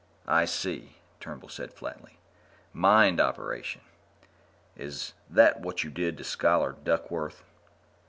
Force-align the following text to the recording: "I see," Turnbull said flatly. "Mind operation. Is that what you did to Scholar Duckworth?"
"I 0.25 0.45
see," 0.45 0.95
Turnbull 1.19 1.49
said 1.49 1.71
flatly. 1.71 2.17
"Mind 2.73 3.21
operation. 3.21 3.81
Is 4.75 5.13
that 5.29 5.59
what 5.59 5.83
you 5.83 5.91
did 5.91 6.17
to 6.17 6.23
Scholar 6.23 6.71
Duckworth?" 6.71 7.43